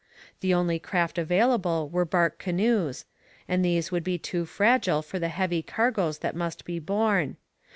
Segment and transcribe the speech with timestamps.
[0.39, 3.05] The only craft available were bark canoes,
[3.47, 7.37] and these would be too fragile for the heavy cargoes that must be borne.